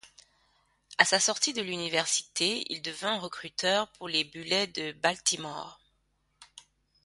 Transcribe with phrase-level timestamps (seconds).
[0.97, 5.79] À sa sortie de l'université, il devint recruteur pour les Bullets de Baltimore.